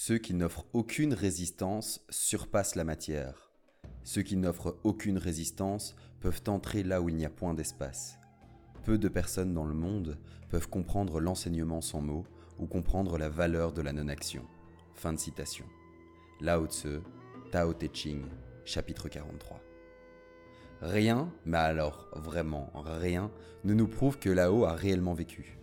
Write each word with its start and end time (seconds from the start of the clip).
Ceux 0.00 0.18
qui 0.18 0.32
n'offrent 0.32 0.64
aucune 0.74 1.12
résistance 1.12 2.02
surpassent 2.08 2.76
la 2.76 2.84
matière. 2.84 3.50
Ceux 4.04 4.22
qui 4.22 4.36
n'offrent 4.36 4.76
aucune 4.84 5.18
résistance 5.18 5.96
peuvent 6.20 6.44
entrer 6.46 6.84
là 6.84 7.02
où 7.02 7.08
il 7.08 7.16
n'y 7.16 7.24
a 7.24 7.30
point 7.30 7.52
d'espace. 7.52 8.16
Peu 8.84 8.96
de 8.96 9.08
personnes 9.08 9.54
dans 9.54 9.64
le 9.64 9.74
monde 9.74 10.16
peuvent 10.50 10.68
comprendre 10.68 11.18
l'enseignement 11.18 11.80
sans 11.80 12.00
mots 12.00 12.24
ou 12.60 12.66
comprendre 12.66 13.18
la 13.18 13.28
valeur 13.28 13.72
de 13.72 13.82
la 13.82 13.92
non-action. 13.92 14.44
Fin 14.94 15.12
de 15.12 15.18
citation. 15.18 15.66
Lao 16.40 16.66
Tse, 16.66 17.02
Tao 17.50 17.74
Te 17.74 17.86
Ching, 17.92 18.22
chapitre 18.64 19.08
43. 19.08 19.60
Rien, 20.80 21.28
mais 21.44 21.58
alors 21.58 22.08
vraiment 22.14 22.70
rien, 22.76 23.32
ne 23.64 23.74
nous 23.74 23.88
prouve 23.88 24.20
que 24.20 24.30
Lao 24.30 24.64
a 24.64 24.74
réellement 24.74 25.14
vécu. 25.14 25.58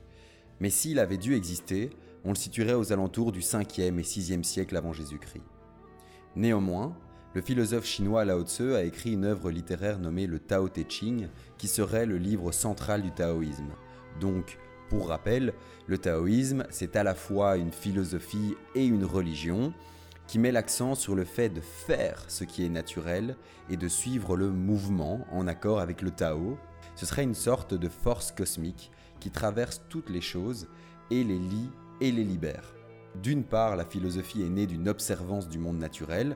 Mais 0.60 0.70
s'il 0.70 1.00
avait 1.00 1.18
dû 1.18 1.36
exister, 1.36 1.90
on 2.26 2.30
le 2.30 2.36
situerait 2.36 2.74
aux 2.74 2.92
alentours 2.92 3.32
du 3.32 3.42
5e 3.42 4.00
et 4.00 4.04
6e 4.04 4.44
siècle 4.44 4.76
avant 4.76 4.94
Jésus-Christ. 4.94 5.44
Néanmoins, 6.36 6.98
le 7.36 7.42
philosophe 7.42 7.86
chinois 7.86 8.26
Lao 8.26 8.44
Tse 8.44 8.62
a 8.62 8.84
écrit 8.84 9.14
une 9.14 9.26
œuvre 9.26 9.52
littéraire 9.52 10.00
nommée 10.00 10.26
le 10.26 10.40
Tao 10.40 10.68
Te 10.68 10.82
Ching, 10.88 11.28
qui 11.58 11.68
serait 11.68 12.06
le 12.06 12.18
livre 12.18 12.52
central 12.52 13.04
du 13.04 13.12
taoïsme. 13.12 13.70
Donc, 14.20 14.58
pour 14.90 15.10
rappel, 15.10 15.54
le 15.86 15.98
taoïsme, 15.98 16.66
c'est 16.70 16.96
à 16.96 17.04
la 17.04 17.14
fois 17.14 17.58
une 17.58 17.72
philosophie 17.72 18.56
et 18.74 18.86
une 18.86 19.06
religion 19.06 19.74
qui 20.28 20.40
met 20.40 20.52
l'accent 20.52 20.96
sur 20.96 21.14
le 21.14 21.26
fait 21.26 21.50
de 21.50 21.62
faire 21.62 22.24
ce 22.28 22.44
qui 22.44 22.66
est 22.66 22.70
naturel 22.70 23.36
et 23.70 23.78
de 23.78 23.88
suivre 23.88 24.36
le 24.36 24.50
mouvement 24.50 25.28
en 25.32 25.48
accord 25.48 25.80
avec 25.80 26.02
le 26.02 26.10
Tao. 26.10 26.58
Ce 26.96 27.06
serait 27.06 27.24
une 27.24 27.36
sorte 27.36 27.76
de 27.76 27.90
force 27.90 28.32
cosmique 28.32 28.92
qui 29.20 29.30
traverse 29.30 29.82
toutes 29.90 30.10
les 30.10 30.22
choses 30.22 30.68
et 31.12 31.24
les 31.24 31.38
lie 31.38 31.70
et 32.02 32.12
les 32.12 32.24
libère. 32.24 32.74
D'une 33.22 33.44
part, 33.44 33.76
la 33.76 33.86
philosophie 33.86 34.44
est 34.44 34.50
née 34.50 34.68
d'une 34.68 34.90
observance 34.90 35.48
du 35.48 35.60
monde 35.60 35.78
naturel, 35.78 36.36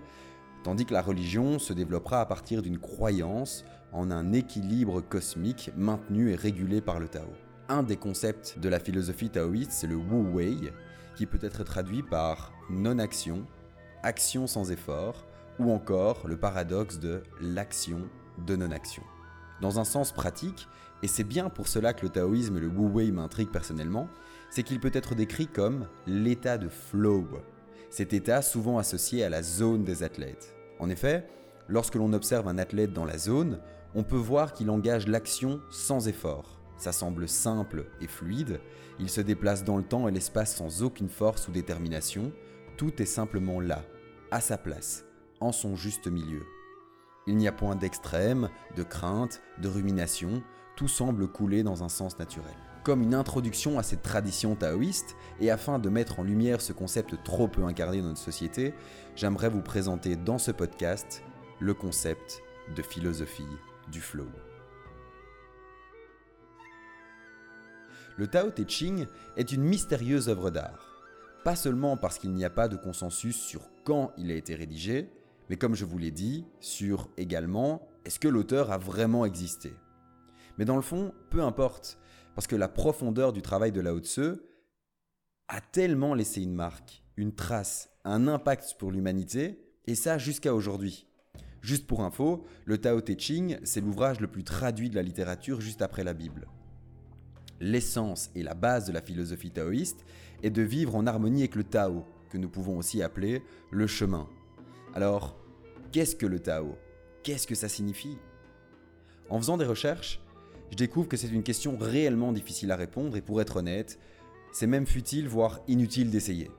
tandis 0.64 0.86
que 0.86 0.94
la 0.94 1.02
religion 1.02 1.60
se 1.60 1.74
développera 1.74 2.22
à 2.22 2.26
partir 2.26 2.62
d'une 2.62 2.80
croyance 2.80 3.66
en 3.92 4.12
un 4.12 4.34
équilibre 4.34 5.02
cosmique 5.02 5.72
maintenu 5.76 6.32
et 6.32 6.36
régulé 6.36 6.82
par 6.82 7.00
le 7.00 7.08
Tao. 7.08 7.28
Un 7.68 7.84
des 7.84 7.98
concepts 7.98 8.58
de 8.60 8.70
la 8.70 8.80
philosophie 8.80 9.30
taoïste, 9.30 9.72
c'est 9.72 9.88
le 9.88 9.96
Wu 9.96 10.34
Wei, 10.34 10.72
qui 11.16 11.26
peut 11.26 11.40
être 11.42 11.64
traduit 11.64 12.04
par 12.04 12.54
non-action, 12.70 13.46
action 14.04 14.48
sans 14.48 14.72
effort, 14.72 15.26
ou 15.60 15.72
encore 15.72 16.28
le 16.28 16.38
paradoxe 16.38 17.00
de 17.00 17.22
l'action 17.42 18.08
de 18.46 18.56
non-action. 18.56 19.04
Dans 19.62 19.80
un 19.80 19.84
sens 19.84 20.14
pratique, 20.14 20.68
et 21.02 21.08
c'est 21.08 21.24
bien 21.24 21.50
pour 21.50 21.68
cela 21.68 21.94
que 21.94 22.04
le 22.04 22.10
taoïsme 22.10 22.58
et 22.58 22.62
le 22.62 22.68
Wu 22.68 22.90
Wei 22.90 23.12
m'intriguent 23.12 23.52
personnellement, 23.52 24.10
c'est 24.50 24.64
qu'il 24.64 24.80
peut 24.80 24.92
être 24.94 25.16
décrit 25.16 25.48
comme 25.48 25.88
l'état 26.08 26.58
de 26.58 26.70
flow, 26.70 27.28
cet 27.90 28.14
état 28.14 28.42
souvent 28.42 28.78
associé 28.78 29.24
à 29.24 29.30
la 29.30 29.42
zone 29.42 29.84
des 29.84 30.04
athlètes. 30.04 30.56
En 30.80 30.90
effet, 30.90 31.28
lorsque 31.68 31.96
l'on 31.96 32.14
observe 32.14 32.48
un 32.48 32.58
athlète 32.58 32.94
dans 32.94 33.06
la 33.06 33.18
zone, 33.18 33.60
on 33.96 34.04
peut 34.04 34.18
voir 34.18 34.54
qu'il 34.54 34.70
engage 34.70 35.08
l'action 35.08 35.62
sans 35.70 36.08
effort. 36.08 36.60
Ça 36.78 36.92
semble 36.92 37.28
simple 37.28 37.86
et 38.02 38.08
fluide, 38.08 38.60
il 39.00 39.10
se 39.10 39.22
déplace 39.22 39.64
dans 39.64 39.78
le 39.78 39.84
temps 39.84 40.08
et 40.08 40.12
l'espace 40.12 40.56
sans 40.56 40.84
aucune 40.84 41.10
force 41.10 41.48
ou 41.48 41.52
détermination, 41.52 42.32
tout 42.78 43.02
est 43.02 43.06
simplement 43.06 43.60
là, 43.60 43.84
à 44.32 44.40
sa 44.40 44.58
place, 44.58 45.06
en 45.40 45.52
son 45.52 45.76
juste 45.76 46.08
milieu. 46.08 46.44
Il 47.28 47.36
n'y 47.36 47.48
a 47.48 47.52
point 47.52 47.76
d'extrême, 47.76 48.50
de 48.76 48.84
crainte, 48.84 49.42
de 49.62 49.68
rumination, 49.68 50.42
tout 50.80 50.88
semble 50.88 51.28
couler 51.28 51.62
dans 51.62 51.84
un 51.84 51.90
sens 51.90 52.18
naturel. 52.20 52.56
Comme 52.86 53.02
une 53.02 53.14
introduction 53.14 53.78
à 53.80 53.84
cette 53.84 54.02
tradition 54.02 54.56
taoïste, 54.56 55.18
et 55.42 55.52
afin 55.52 55.78
de 55.78 55.90
mettre 55.90 56.22
en 56.22 56.24
lumière 56.24 56.62
ce 56.62 56.72
concept 56.72 57.22
trop 57.26 57.50
peu 57.50 57.66
incarné 57.66 58.02
dans 58.02 58.08
notre 58.08 58.22
société, 58.22 58.74
j'aimerais 59.14 59.50
vous 59.50 59.62
présenter 59.62 60.16
dans 60.16 60.38
ce 60.38 60.52
podcast 60.52 61.22
le 61.60 61.74
concept 61.74 62.42
de 62.78 62.82
philosophie 62.82 63.44
du 63.92 64.00
flow. 64.00 64.30
Le 68.16 68.28
Tao 68.28 68.50
Te 68.50 68.62
Ching 68.66 69.06
est 69.36 69.52
une 69.52 69.64
mystérieuse 69.64 70.30
œuvre 70.30 70.50
d'art. 70.50 71.04
Pas 71.44 71.58
seulement 71.58 71.98
parce 71.98 72.18
qu'il 72.20 72.32
n'y 72.32 72.46
a 72.46 72.50
pas 72.50 72.70
de 72.70 72.78
consensus 72.78 73.36
sur 73.36 73.64
quand 73.84 74.14
il 74.18 74.32
a 74.32 74.36
été 74.36 74.56
rédigé, 74.56 75.10
mais 75.50 75.58
comme 75.58 75.76
je 75.76 75.84
vous 75.84 75.98
l'ai 75.98 76.12
dit, 76.12 76.46
sur 76.62 77.10
également 77.18 77.86
est-ce 78.06 78.18
que 78.18 78.30
l'auteur 78.30 78.72
a 78.72 78.78
vraiment 78.78 79.26
existé? 79.26 79.74
Mais 80.60 80.66
dans 80.66 80.76
le 80.76 80.82
fond, 80.82 81.14
peu 81.30 81.42
importe, 81.42 81.98
parce 82.36 82.46
que 82.46 82.58
la 82.58 82.68
profondeur 82.68 83.32
du 83.32 83.42
travail 83.42 83.72
de 83.72 83.80
Lao 83.80 84.00
Tse 84.00 84.42
a 85.48 85.62
tellement 85.62 86.14
laissé 86.14 86.42
une 86.42 86.54
marque, 86.54 87.02
une 87.16 87.34
trace, 87.34 87.90
un 88.04 88.28
impact 88.28 88.76
pour 88.78 88.92
l'humanité, 88.92 89.58
et 89.86 89.96
ça 89.96 90.18
jusqu'à 90.18 90.54
aujourd'hui. 90.54 91.08
Juste 91.62 91.88
pour 91.88 92.02
info, 92.02 92.46
le 92.66 92.78
Tao 92.78 93.00
Te 93.00 93.14
Ching, 93.18 93.58
c'est 93.64 93.80
l'ouvrage 93.80 94.20
le 94.20 94.28
plus 94.28 94.44
traduit 94.44 94.90
de 94.90 94.96
la 94.96 95.02
littérature 95.02 95.62
juste 95.62 95.82
après 95.82 96.04
la 96.04 96.14
Bible. 96.14 96.50
L'essence 97.62 98.30
et 98.36 98.44
la 98.44 98.54
base 98.54 98.86
de 98.86 98.92
la 98.92 99.02
philosophie 99.02 99.52
taoïste 99.52 100.04
est 100.44 100.50
de 100.50 100.62
vivre 100.62 100.96
en 100.96 101.08
harmonie 101.08 101.42
avec 101.44 101.56
le 101.56 101.64
Tao, 101.64 102.04
que 102.30 102.38
nous 102.38 102.50
pouvons 102.50 102.78
aussi 102.78 103.02
appeler 103.02 103.44
le 103.72 103.88
chemin. 103.88 104.28
Alors, 104.94 105.38
qu'est-ce 105.94 106.18
que 106.18 106.26
le 106.26 106.40
Tao? 106.40 106.78
Qu'est-ce 107.24 107.48
que 107.48 107.56
ça 107.56 107.70
signifie? 107.70 108.18
En 109.30 109.38
faisant 109.38 109.56
des 109.56 109.66
recherches, 109.66 110.20
je 110.72 110.76
découvre 110.76 111.08
que 111.08 111.18
c'est 111.18 111.30
une 111.30 111.44
question 111.44 111.78
réellement 111.80 112.32
difficile 112.32 112.72
à 112.72 112.76
répondre 112.76 113.18
et 113.18 113.22
pour 113.22 113.42
être 113.42 113.58
honnête, 113.58 114.00
c'est 114.52 114.68
même 114.68 114.86
futile, 114.86 115.28
voire 115.28 115.60
inutile 115.68 116.10
d'essayer. 116.10 116.50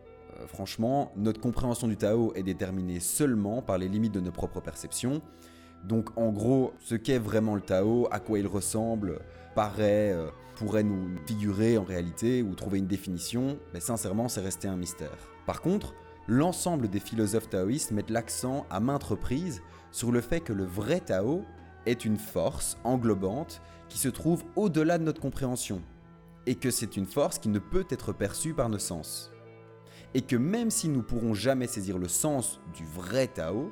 Euh, 0.40 0.46
franchement, 0.46 1.12
notre 1.16 1.40
compréhension 1.40 1.88
du 1.88 1.96
Tao 1.96 2.32
est 2.34 2.42
déterminée 2.42 3.00
seulement 3.00 3.62
par 3.62 3.78
les 3.78 3.88
limites 3.88 4.12
de 4.12 4.20
nos 4.20 4.32
propres 4.32 4.60
perceptions. 4.60 5.22
Donc 5.84 6.10
en 6.16 6.30
gros, 6.30 6.72
ce 6.80 6.94
qu'est 6.94 7.18
vraiment 7.18 7.54
le 7.54 7.62
Tao, 7.62 8.08
à 8.10 8.20
quoi 8.20 8.38
il 8.38 8.46
ressemble, 8.46 9.20
paraît, 9.54 10.12
euh, 10.12 10.28
pourrait 10.56 10.82
nous 10.82 11.16
figurer 11.26 11.78
en 11.78 11.84
réalité 11.84 12.42
ou 12.42 12.54
trouver 12.54 12.78
une 12.78 12.86
définition, 12.86 13.58
mais 13.72 13.80
sincèrement, 13.80 14.28
c'est 14.28 14.42
resté 14.42 14.68
un 14.68 14.76
mystère. 14.76 15.16
Par 15.46 15.62
contre, 15.62 15.94
l'ensemble 16.28 16.88
des 16.88 17.00
philosophes 17.00 17.48
taoïstes 17.48 17.92
mettent 17.92 18.10
l'accent 18.10 18.66
à 18.70 18.78
maintes 18.78 19.04
reprises 19.04 19.62
sur 19.90 20.12
le 20.12 20.20
fait 20.20 20.40
que 20.40 20.52
le 20.52 20.64
vrai 20.64 21.00
Tao 21.00 21.44
est 21.86 22.04
une 22.04 22.18
force 22.18 22.76
englobante 22.84 23.60
qui 23.90 23.98
se 23.98 24.08
trouve 24.08 24.42
au-delà 24.56 24.96
de 24.96 25.04
notre 25.04 25.20
compréhension, 25.20 25.82
et 26.46 26.54
que 26.54 26.70
c'est 26.70 26.96
une 26.96 27.04
force 27.04 27.38
qui 27.38 27.50
ne 27.50 27.58
peut 27.58 27.84
être 27.90 28.14
perçue 28.14 28.54
par 28.54 28.70
nos 28.70 28.78
sens. 28.78 29.30
Et 30.14 30.22
que 30.22 30.36
même 30.36 30.70
si 30.70 30.88
nous 30.88 31.02
pourrons 31.02 31.34
jamais 31.34 31.66
saisir 31.66 31.98
le 31.98 32.08
sens 32.08 32.60
du 32.74 32.84
vrai 32.86 33.26
Tao, 33.26 33.70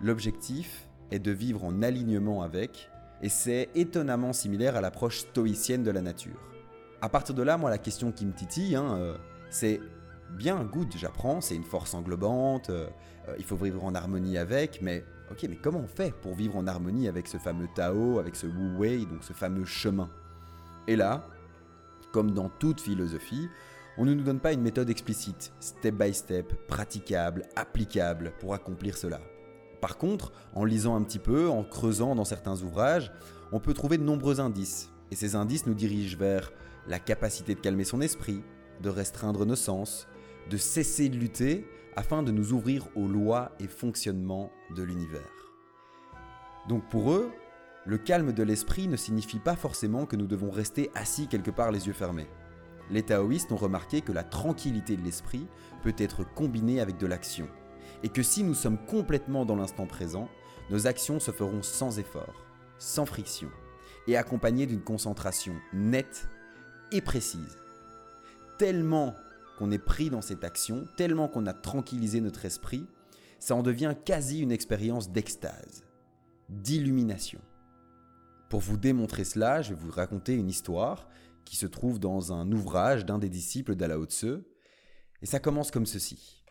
l'objectif 0.00 0.88
est 1.10 1.18
de 1.18 1.32
vivre 1.32 1.64
en 1.64 1.82
alignement 1.82 2.42
avec, 2.42 2.88
et 3.22 3.28
c'est 3.28 3.70
étonnamment 3.74 4.32
similaire 4.32 4.76
à 4.76 4.80
l'approche 4.80 5.20
stoïcienne 5.20 5.82
de 5.82 5.90
la 5.90 6.02
nature. 6.02 6.40
À 7.00 7.08
partir 7.08 7.34
de 7.34 7.42
là, 7.42 7.56
moi, 7.56 7.70
la 7.70 7.78
question 7.78 8.12
qui 8.12 8.26
me 8.26 8.32
titille, 8.32 8.76
hein, 8.76 8.96
euh, 8.98 9.16
c'est 9.50 9.80
bien, 10.30 10.64
good, 10.64 10.88
j'apprends, 10.96 11.40
c'est 11.40 11.54
une 11.54 11.64
force 11.64 11.94
englobante, 11.94 12.70
euh, 12.70 12.88
euh, 13.28 13.34
il 13.38 13.44
faut 13.44 13.56
vivre 13.56 13.84
en 13.84 13.94
harmonie 13.94 14.38
avec, 14.38 14.80
mais 14.82 15.04
ok, 15.30 15.46
mais 15.48 15.56
comment 15.56 15.80
on 15.80 15.88
fait 15.88 16.14
pour 16.22 16.34
vivre 16.34 16.56
en 16.56 16.66
harmonie 16.66 17.08
avec 17.08 17.28
ce 17.28 17.38
fameux 17.38 17.68
Tao, 17.74 18.18
avec 18.18 18.36
ce 18.36 18.46
Wu 18.46 18.76
Wei, 18.76 19.06
donc 19.06 19.22
ce 19.22 19.32
fameux 19.32 19.64
chemin? 19.64 20.08
Et 20.86 20.96
là, 20.96 21.26
comme 22.12 22.32
dans 22.32 22.48
toute 22.48 22.80
philosophie, 22.80 23.48
on 23.96 24.04
ne 24.04 24.14
nous 24.14 24.24
donne 24.24 24.40
pas 24.40 24.52
une 24.52 24.60
méthode 24.60 24.90
explicite, 24.90 25.52
step 25.60 25.94
by 25.94 26.12
step, 26.12 26.66
praticable, 26.66 27.42
applicable 27.56 28.32
pour 28.40 28.54
accomplir 28.54 28.96
cela. 28.96 29.20
Par 29.80 29.98
contre, 29.98 30.32
en 30.54 30.64
lisant 30.64 30.96
un 30.96 31.02
petit 31.02 31.18
peu, 31.18 31.48
en 31.48 31.62
creusant 31.62 32.14
dans 32.14 32.24
certains 32.24 32.62
ouvrages, 32.62 33.12
on 33.52 33.60
peut 33.60 33.74
trouver 33.74 33.98
de 33.98 34.02
nombreux 34.02 34.40
indices. 34.40 34.90
Et 35.10 35.16
ces 35.16 35.36
indices 35.36 35.66
nous 35.66 35.74
dirigent 35.74 36.18
vers 36.18 36.52
la 36.88 36.98
capacité 36.98 37.54
de 37.54 37.60
calmer 37.60 37.84
son 37.84 38.00
esprit, 38.00 38.42
de 38.82 38.88
restreindre 38.88 39.46
nos 39.46 39.56
sens, 39.56 40.08
de 40.50 40.56
cesser 40.56 41.08
de 41.08 41.16
lutter 41.16 41.66
afin 41.96 42.22
de 42.22 42.32
nous 42.32 42.52
ouvrir 42.52 42.88
aux 42.96 43.06
lois 43.06 43.52
et 43.60 43.68
fonctionnements 43.68 44.50
de 44.74 44.82
l'univers. 44.82 45.20
Donc 46.68 46.88
pour 46.88 47.12
eux, 47.12 47.30
le 47.86 47.98
calme 47.98 48.32
de 48.32 48.42
l'esprit 48.42 48.88
ne 48.88 48.96
signifie 48.96 49.38
pas 49.38 49.56
forcément 49.56 50.06
que 50.06 50.16
nous 50.16 50.26
devons 50.26 50.50
rester 50.50 50.90
assis 50.94 51.28
quelque 51.28 51.50
part 51.50 51.70
les 51.70 51.86
yeux 51.86 51.92
fermés. 51.92 52.28
Les 52.90 53.02
taoïstes 53.02 53.52
ont 53.52 53.56
remarqué 53.56 54.00
que 54.00 54.12
la 54.12 54.24
tranquillité 54.24 54.96
de 54.96 55.02
l'esprit 55.02 55.46
peut 55.82 55.94
être 55.98 56.24
combinée 56.24 56.80
avec 56.80 56.96
de 56.98 57.06
l'action, 57.06 57.48
et 58.02 58.08
que 58.08 58.22
si 58.22 58.42
nous 58.42 58.54
sommes 58.54 58.78
complètement 58.86 59.44
dans 59.44 59.56
l'instant 59.56 59.86
présent, 59.86 60.28
nos 60.70 60.86
actions 60.86 61.20
se 61.20 61.30
feront 61.30 61.62
sans 61.62 61.98
effort, 61.98 62.44
sans 62.78 63.06
friction, 63.06 63.50
et 64.06 64.16
accompagnées 64.16 64.66
d'une 64.66 64.82
concentration 64.82 65.54
nette 65.72 66.28
et 66.92 67.00
précise. 67.00 67.58
Tellement 68.58 69.14
qu'on 69.58 69.70
est 69.70 69.78
pris 69.78 70.10
dans 70.10 70.20
cette 70.20 70.44
action, 70.44 70.86
tellement 70.96 71.28
qu'on 71.28 71.46
a 71.46 71.52
tranquillisé 71.52 72.20
notre 72.20 72.44
esprit, 72.44 72.86
ça 73.38 73.54
en 73.54 73.62
devient 73.62 73.94
quasi 74.04 74.40
une 74.40 74.52
expérience 74.52 75.10
d'extase, 75.10 75.84
d'illumination. 76.48 77.40
Pour 78.48 78.60
vous 78.60 78.76
démontrer 78.76 79.24
cela, 79.24 79.62
je 79.62 79.74
vais 79.74 79.80
vous 79.80 79.90
raconter 79.90 80.34
une 80.34 80.48
histoire 80.48 81.08
qui 81.44 81.56
se 81.56 81.66
trouve 81.66 81.98
dans 81.98 82.32
un 82.32 82.50
ouvrage 82.52 83.04
d'un 83.04 83.18
des 83.18 83.28
disciples 83.28 83.74
d'Alao 83.74 84.06
et 85.22 85.26
ça 85.26 85.40
commence 85.40 85.70
comme 85.70 85.86
ceci. 85.86 86.44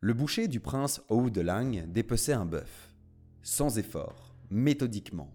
Le 0.00 0.14
boucher 0.14 0.46
du 0.48 0.60
prince 0.60 1.02
Hou 1.08 1.30
de 1.30 1.40
Lang 1.40 1.90
dépeçait 1.90 2.32
un 2.32 2.46
bœuf. 2.46 2.94
Sans 3.42 3.78
effort, 3.78 4.34
méthodiquement, 4.50 5.34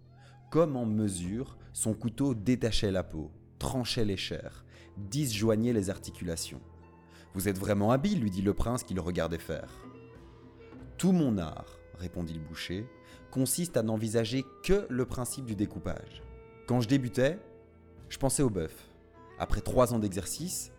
comme 0.52 0.76
en 0.76 0.86
mesure, 0.86 1.58
son 1.74 1.94
couteau 1.94 2.34
détachait 2.34 2.92
la 2.92 3.04
peau, 3.04 3.32
tranchait 3.60 4.06
les 4.06 4.18
chairs, 4.18 4.66
disjoignait 4.98 5.74
les 5.74 5.90
articulations. 5.90 6.62
Vous 7.34 7.48
êtes 7.48 7.58
vraiment 7.58 7.92
habile, 7.92 8.22
lui 8.22 8.32
dit 8.32 8.42
le 8.42 8.54
prince 8.54 8.84
qui 8.84 8.94
le 8.94 9.02
regardait 9.02 9.38
faire. 9.38 9.70
Tout 10.98 11.12
mon 11.12 11.38
art, 11.38 11.80
répondit 12.00 12.34
le 12.34 12.40
boucher, 12.40 12.88
consiste 13.32 13.78
à 13.78 13.84
n'envisager 13.84 14.46
que 14.64 14.86
le 14.90 15.06
principe 15.06 15.46
du 15.46 15.56
découpage. 15.56 16.22
Quand 16.68 16.82
je 16.82 16.88
débutais, 16.88 17.40
je 18.10 18.18
pensais 18.18 18.44
au 18.44 18.50
bœuf. 18.50 18.90
Après 19.40 19.62
trois 19.62 19.94
ans 19.94 20.00
d'exercice, 20.00 20.72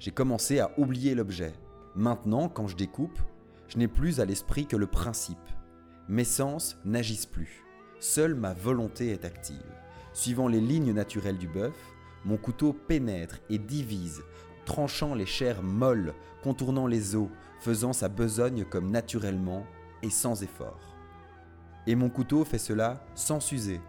j'ai 0.00 0.10
commencé 0.10 0.58
à 0.58 0.72
oublier 0.78 1.14
l'objet. 1.14 1.52
Maintenant, 1.94 2.48
quand 2.48 2.66
je 2.66 2.76
découpe, 2.76 3.18
je 3.68 3.78
n'ai 3.78 3.86
plus 3.86 4.20
à 4.20 4.24
l'esprit 4.24 4.66
que 4.66 4.76
le 4.76 4.88
principe. 4.88 5.38
Mes 6.08 6.24
sens 6.24 6.76
n'agissent 6.84 7.26
plus. 7.26 7.64
Seule 8.00 8.34
ma 8.34 8.52
volonté 8.52 9.10
est 9.10 9.24
active. 9.24 9.62
Suivant 10.12 10.48
les 10.48 10.60
lignes 10.60 10.92
naturelles 10.92 11.38
du 11.38 11.46
bœuf, 11.46 11.76
mon 12.24 12.36
couteau 12.36 12.72
pénètre 12.72 13.40
et 13.48 13.58
divise, 13.58 14.22
tranchant 14.64 15.14
les 15.14 15.26
chairs 15.26 15.62
molles, 15.62 16.14
contournant 16.42 16.86
les 16.86 17.16
os, 17.16 17.28
faisant 17.60 17.92
sa 17.92 18.08
besogne 18.08 18.64
comme 18.64 18.90
naturellement 18.90 19.66
et 20.02 20.10
sans 20.10 20.42
effort. 20.42 20.96
Et 21.86 21.94
mon 21.94 22.10
couteau 22.10 22.44
fait 22.44 22.58
cela 22.58 23.04
sans 23.14 23.40
s'user, 23.40 23.80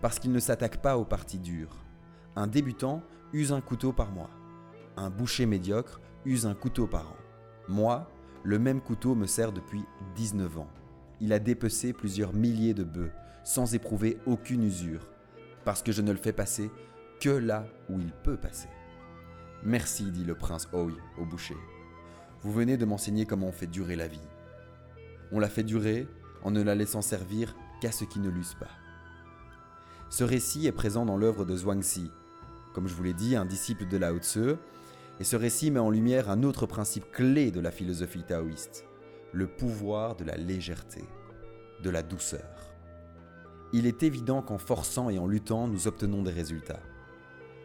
parce 0.00 0.18
qu'il 0.18 0.32
ne 0.32 0.38
s'attaque 0.38 0.82
pas 0.82 0.98
aux 0.98 1.04
parties 1.04 1.38
dures. 1.38 1.84
Un 2.34 2.46
débutant 2.46 3.02
use 3.32 3.52
un 3.52 3.60
couteau 3.60 3.92
par 3.92 4.10
mois. 4.10 4.30
Un 4.96 5.10
boucher 5.10 5.46
médiocre 5.46 6.00
use 6.24 6.46
un 6.46 6.54
couteau 6.54 6.86
par 6.86 7.12
an. 7.12 7.16
Moi, 7.68 8.10
le 8.42 8.58
même 8.58 8.80
couteau 8.80 9.14
me 9.14 9.26
sert 9.26 9.52
depuis 9.52 9.84
19 10.16 10.58
ans. 10.58 10.68
Il 11.20 11.32
a 11.32 11.38
dépecé 11.38 11.92
plusieurs 11.92 12.32
milliers 12.34 12.74
de 12.74 12.84
bœufs, 12.84 13.10
sans 13.42 13.74
éprouver 13.74 14.18
aucune 14.26 14.64
usure, 14.64 15.08
parce 15.64 15.82
que 15.82 15.92
je 15.92 16.02
ne 16.02 16.12
le 16.12 16.18
fais 16.18 16.32
passer 16.32 16.70
que 17.20 17.30
là 17.30 17.66
où 17.88 18.00
il 18.00 18.12
peut 18.12 18.36
passer. 18.36 18.68
Merci, 19.62 20.10
dit 20.10 20.24
le 20.24 20.34
prince 20.34 20.68
Oi 20.72 20.92
au 21.18 21.24
boucher. 21.24 21.56
Vous 22.42 22.52
venez 22.52 22.76
de 22.76 22.84
m'enseigner 22.84 23.26
comment 23.26 23.48
on 23.48 23.52
fait 23.52 23.66
durer 23.66 23.96
la 23.96 24.06
vie. 24.06 24.20
On 25.32 25.40
la 25.40 25.48
fait 25.48 25.64
durer 25.64 26.06
en 26.42 26.50
ne 26.50 26.62
la 26.62 26.74
laissant 26.74 27.02
servir 27.02 27.56
qu'à 27.80 27.90
ceux 27.90 28.06
qui 28.06 28.20
ne 28.20 28.30
l'usent 28.30 28.56
pas. 28.58 28.70
Ce 30.10 30.22
récit 30.22 30.66
est 30.66 30.72
présent 30.72 31.04
dans 31.04 31.16
l'œuvre 31.16 31.44
de 31.44 31.56
Zhuangzi, 31.56 32.10
comme 32.72 32.86
je 32.86 32.94
vous 32.94 33.02
l'ai 33.02 33.14
dit, 33.14 33.34
un 33.34 33.46
disciple 33.46 33.88
de 33.88 33.96
Lao 33.96 34.18
Tzu, 34.18 34.54
et 35.18 35.24
ce 35.24 35.34
récit 35.34 35.70
met 35.70 35.80
en 35.80 35.90
lumière 35.90 36.30
un 36.30 36.42
autre 36.42 36.66
principe 36.66 37.10
clé 37.10 37.50
de 37.50 37.60
la 37.60 37.70
philosophie 37.70 38.22
taoïste, 38.22 38.84
le 39.32 39.46
pouvoir 39.46 40.14
de 40.14 40.24
la 40.24 40.36
légèreté, 40.36 41.02
de 41.82 41.90
la 41.90 42.02
douceur. 42.02 42.76
Il 43.72 43.86
est 43.86 44.02
évident 44.02 44.42
qu'en 44.42 44.58
forçant 44.58 45.10
et 45.10 45.18
en 45.18 45.26
luttant, 45.26 45.66
nous 45.66 45.88
obtenons 45.88 46.22
des 46.22 46.30
résultats. 46.30 46.80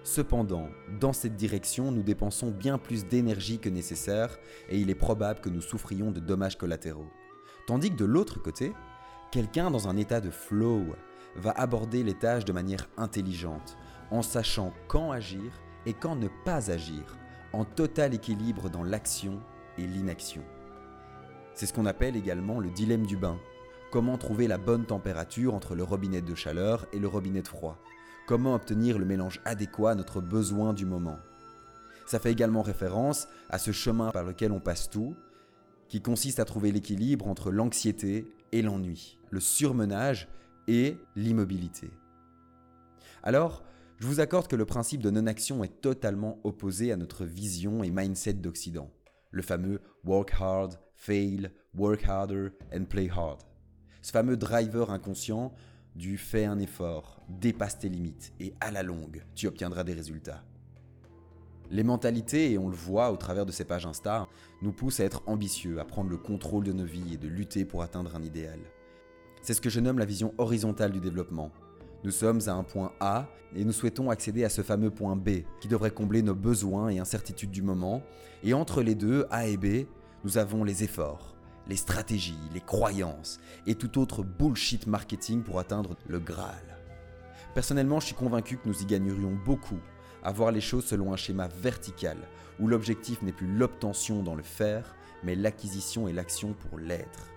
Cependant, 0.03 0.69
dans 0.99 1.13
cette 1.13 1.35
direction, 1.35 1.91
nous 1.91 2.01
dépensons 2.01 2.49
bien 2.49 2.79
plus 2.79 3.05
d'énergie 3.05 3.59
que 3.59 3.69
nécessaire 3.69 4.39
et 4.69 4.79
il 4.79 4.89
est 4.89 4.95
probable 4.95 5.41
que 5.41 5.49
nous 5.49 5.61
souffrions 5.61 6.11
de 6.11 6.19
dommages 6.19 6.57
collatéraux. 6.57 7.09
Tandis 7.67 7.91
que 7.91 7.97
de 7.97 8.05
l'autre 8.05 8.41
côté, 8.41 8.73
quelqu'un 9.31 9.69
dans 9.69 9.87
un 9.87 9.97
état 9.97 10.19
de 10.19 10.31
flow 10.31 10.85
va 11.35 11.51
aborder 11.51 12.03
les 12.03 12.15
tâches 12.15 12.45
de 12.45 12.51
manière 12.51 12.89
intelligente, 12.97 13.77
en 14.09 14.23
sachant 14.23 14.73
quand 14.87 15.11
agir 15.11 15.61
et 15.85 15.93
quand 15.93 16.15
ne 16.15 16.29
pas 16.45 16.71
agir, 16.71 17.17
en 17.53 17.63
total 17.63 18.15
équilibre 18.15 18.69
dans 18.69 18.83
l'action 18.83 19.39
et 19.77 19.85
l'inaction. 19.85 20.43
C'est 21.53 21.67
ce 21.67 21.73
qu'on 21.73 21.85
appelle 21.85 22.15
également 22.15 22.59
le 22.59 22.71
dilemme 22.71 23.05
du 23.05 23.17
bain. 23.17 23.37
Comment 23.91 24.17
trouver 24.17 24.47
la 24.47 24.57
bonne 24.57 24.85
température 24.85 25.53
entre 25.53 25.75
le 25.75 25.83
robinet 25.83 26.21
de 26.21 26.33
chaleur 26.33 26.87
et 26.91 26.99
le 26.99 27.07
robinet 27.07 27.41
de 27.41 27.47
froid? 27.47 27.77
Comment 28.31 28.55
obtenir 28.55 28.97
le 28.97 29.03
mélange 29.03 29.41
adéquat 29.43 29.91
à 29.91 29.95
notre 29.95 30.21
besoin 30.21 30.71
du 30.71 30.85
moment 30.85 31.19
Ça 32.05 32.17
fait 32.17 32.31
également 32.31 32.61
référence 32.61 33.27
à 33.49 33.57
ce 33.57 33.73
chemin 33.73 34.09
par 34.11 34.23
lequel 34.23 34.53
on 34.53 34.61
passe 34.61 34.89
tout, 34.89 35.17
qui 35.89 36.01
consiste 36.01 36.39
à 36.39 36.45
trouver 36.45 36.71
l'équilibre 36.71 37.27
entre 37.27 37.51
l'anxiété 37.51 38.33
et 38.53 38.61
l'ennui, 38.61 39.19
le 39.31 39.41
surmenage 39.41 40.29
et 40.69 40.95
l'immobilité. 41.17 41.91
Alors, 43.21 43.65
je 43.99 44.07
vous 44.07 44.21
accorde 44.21 44.47
que 44.47 44.55
le 44.55 44.65
principe 44.65 45.03
de 45.03 45.09
non-action 45.09 45.61
est 45.65 45.81
totalement 45.81 46.39
opposé 46.45 46.93
à 46.93 46.95
notre 46.95 47.25
vision 47.25 47.83
et 47.83 47.91
mindset 47.91 48.35
d'Occident, 48.35 48.89
le 49.31 49.41
fameux 49.41 49.81
work 50.05 50.31
hard, 50.39 50.79
fail, 50.95 51.51
work 51.75 52.07
harder 52.07 52.51
and 52.73 52.85
play 52.85 53.09
hard. 53.09 53.41
Ce 54.01 54.11
fameux 54.11 54.37
driver 54.37 54.89
inconscient 54.89 55.51
du 55.95 56.17
fais 56.17 56.45
un 56.45 56.59
effort, 56.59 57.21
dépasse 57.29 57.79
tes 57.79 57.89
limites 57.89 58.33
et 58.39 58.53
à 58.59 58.71
la 58.71 58.83
longue, 58.83 59.23
tu 59.35 59.47
obtiendras 59.47 59.83
des 59.83 59.93
résultats. 59.93 60.43
Les 61.69 61.83
mentalités, 61.83 62.51
et 62.51 62.57
on 62.57 62.69
le 62.69 62.75
voit 62.75 63.11
au 63.11 63.17
travers 63.17 63.45
de 63.45 63.51
ces 63.51 63.63
pages 63.63 63.85
Insta, 63.85 64.27
nous 64.61 64.73
poussent 64.73 64.99
à 64.99 65.05
être 65.05 65.23
ambitieux, 65.25 65.79
à 65.79 65.85
prendre 65.85 66.09
le 66.09 66.17
contrôle 66.17 66.65
de 66.65 66.73
nos 66.73 66.85
vies 66.85 67.13
et 67.13 67.17
de 67.17 67.27
lutter 67.27 67.63
pour 67.63 67.81
atteindre 67.81 68.15
un 68.15 68.23
idéal. 68.23 68.59
C'est 69.41 69.53
ce 69.53 69.61
que 69.61 69.69
je 69.69 69.79
nomme 69.79 69.99
la 69.99 70.05
vision 70.05 70.33
horizontale 70.37 70.91
du 70.91 70.99
développement, 70.99 71.51
nous 72.03 72.11
sommes 72.11 72.39
à 72.47 72.53
un 72.53 72.63
point 72.63 72.91
A 72.99 73.27
et 73.55 73.63
nous 73.63 73.71
souhaitons 73.71 74.09
accéder 74.09 74.43
à 74.43 74.49
ce 74.49 74.63
fameux 74.63 74.89
point 74.89 75.15
B 75.15 75.43
qui 75.59 75.67
devrait 75.67 75.91
combler 75.91 76.23
nos 76.23 76.33
besoins 76.33 76.89
et 76.89 76.97
incertitudes 76.97 77.51
du 77.51 77.61
moment. 77.61 78.01
Et 78.43 78.55
entre 78.55 78.81
les 78.81 78.95
deux, 78.95 79.27
A 79.29 79.47
et 79.47 79.57
B, 79.57 79.85
nous 80.23 80.39
avons 80.39 80.63
les 80.63 80.83
efforts, 80.83 81.35
les 81.67 81.75
stratégies, 81.75 82.37
les 82.53 82.61
croyances 82.61 83.39
et 83.67 83.75
tout 83.75 83.99
autre 83.99 84.23
bullshit 84.23 84.87
marketing 84.87 85.43
pour 85.43 85.59
atteindre 85.59 85.95
le 86.07 86.19
Graal. 86.19 86.77
Personnellement, 87.53 87.99
je 87.99 88.07
suis 88.07 88.15
convaincu 88.15 88.57
que 88.57 88.67
nous 88.67 88.81
y 88.81 88.85
gagnerions 88.85 89.37
beaucoup 89.45 89.79
à 90.23 90.31
voir 90.31 90.51
les 90.51 90.61
choses 90.61 90.85
selon 90.85 91.13
un 91.13 91.17
schéma 91.17 91.47
vertical 91.47 92.17
où 92.59 92.67
l'objectif 92.67 93.21
n'est 93.21 93.31
plus 93.31 93.47
l'obtention 93.47 94.23
dans 94.23 94.35
le 94.35 94.43
faire, 94.43 94.95
mais 95.23 95.35
l'acquisition 95.35 96.07
et 96.07 96.13
l'action 96.13 96.53
pour 96.53 96.79
l'être 96.79 97.31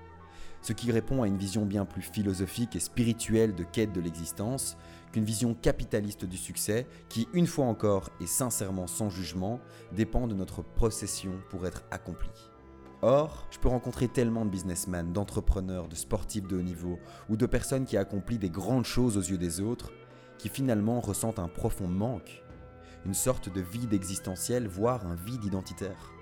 ce 0.65 0.73
qui 0.73 0.91
répond 0.91 1.23
à 1.23 1.27
une 1.27 1.37
vision 1.37 1.67
bien 1.67 1.85
plus 1.85 2.01
philosophique 2.01 2.75
et 2.75 2.81
spirituelle 2.81 3.55
de 3.55 3.65
quête 3.65 3.93
de 3.93 4.01
l'existence 4.01 4.79
qu'une 5.13 5.25
vision 5.25 5.53
capitaliste 5.53 6.25
du 6.25 6.39
succès 6.39 6.87
qui, 7.11 7.29
une 7.35 7.47
fois 7.47 7.67
encore 7.67 8.09
et 8.19 8.27
sincèrement 8.27 8.87
sans 8.87 9.11
jugement, 9.11 9.61
dépend 9.93 10.27
de 10.27 10.35
notre 10.35 10.63
procession 10.63 11.33
pour 11.51 11.67
être 11.67 11.85
accompli. 11.91 12.31
Or, 13.07 13.47
je 13.51 13.59
peux 13.59 13.69
rencontrer 13.69 14.09
tellement 14.09 14.47
de 14.47 14.51
businessmen, 14.51 15.13
d'entrepreneurs, 15.13 15.89
de 15.89 15.95
sportifs 15.95 16.49
de 16.49 16.57
haut 16.57 16.63
niveau 16.63 16.99
ou 17.29 17.37
de 17.37 17.45
personnes 17.45 17.85
qui 17.85 17.99
accomplissent 17.99 18.39
des 18.39 18.49
grandes 18.49 18.87
choses 18.87 19.19
aux 19.19 19.21
yeux 19.21 19.37
des 19.37 19.61
autres, 19.61 19.93
qui 20.39 20.49
finalement 20.49 21.01
ressentent 21.01 21.39
un 21.39 21.49
profond 21.49 21.87
manque, 21.87 22.43
une 23.05 23.13
sorte 23.13 23.53
de 23.53 23.61
vide 23.61 23.93
existentiel, 23.93 24.69
voire 24.69 25.07
un 25.07 25.17
vide 25.17 25.45
identitaire. 25.45 26.15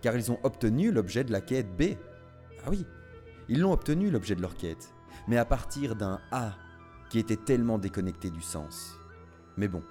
Car 0.00 0.16
ils 0.16 0.32
ont 0.32 0.38
obtenu 0.44 0.90
l'objet 0.92 1.24
de 1.24 1.30
la 1.30 1.42
quête 1.42 1.76
B. 1.76 1.98
Ah 2.64 2.70
oui, 2.70 2.86
ils 3.50 3.60
l'ont 3.60 3.72
obtenu, 3.72 4.10
l'objet 4.10 4.34
de 4.34 4.40
leur 4.40 4.54
quête, 4.54 4.94
mais 5.26 5.36
à 5.36 5.44
partir 5.44 5.94
d'un 5.94 6.20
A 6.30 6.54
qui 7.10 7.18
était 7.18 7.36
tellement 7.36 7.76
déconnecté 7.76 8.30
du 8.30 8.40
sens. 8.40 8.94
Mais 9.58 9.68
bon, 9.68 9.82